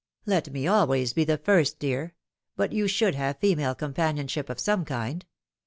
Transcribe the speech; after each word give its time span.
"Let 0.25 0.49
me 0.51 0.65
always 0.65 1.13
be 1.13 1.25
the 1.25 1.37
first, 1.37 1.77
dear; 1.77 2.15
but 2.55 2.73
you 2.73 2.87
should 2.87 3.13
have 3.13 3.37
female 3.37 3.75
companionship 3.75 4.49
of 4.49 4.59
some 4.59 4.83
kind. 4.83 5.23